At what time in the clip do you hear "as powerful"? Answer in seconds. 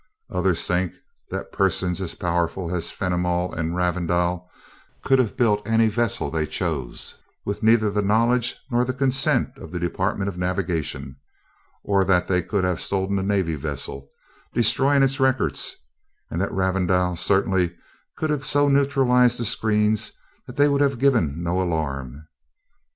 2.01-2.73